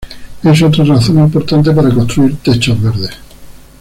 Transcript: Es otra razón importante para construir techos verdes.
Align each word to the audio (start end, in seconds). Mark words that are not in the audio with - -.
Es 0.43 0.63
otra 0.63 0.83
razón 0.83 1.19
importante 1.19 1.69
para 1.73 1.93
construir 1.93 2.35
techos 2.37 2.81
verdes. 2.81 3.11